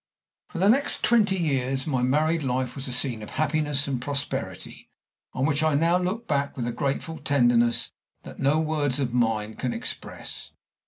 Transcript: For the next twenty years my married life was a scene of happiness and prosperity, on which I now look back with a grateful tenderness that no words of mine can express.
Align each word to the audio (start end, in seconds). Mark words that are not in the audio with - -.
For 0.49 0.57
the 0.57 0.67
next 0.67 1.03
twenty 1.03 1.37
years 1.37 1.85
my 1.85 2.01
married 2.01 2.41
life 2.41 2.73
was 2.73 2.87
a 2.87 2.91
scene 2.91 3.21
of 3.21 3.29
happiness 3.29 3.87
and 3.87 4.01
prosperity, 4.01 4.89
on 5.33 5.45
which 5.45 5.61
I 5.61 5.75
now 5.75 5.99
look 5.99 6.27
back 6.27 6.57
with 6.57 6.65
a 6.65 6.71
grateful 6.71 7.19
tenderness 7.19 7.91
that 8.23 8.39
no 8.39 8.59
words 8.59 8.99
of 8.99 9.13
mine 9.13 9.53
can 9.57 9.73
express. 9.73 10.53